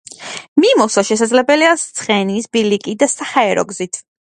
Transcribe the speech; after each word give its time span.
მიმოსვლა 0.63 1.03
შესაძლებელია 1.11 1.77
ცხენის 1.85 2.51
ბილიკით 2.59 3.05
და 3.07 3.15
საჰაერო 3.19 3.73
გზით. 3.75 4.07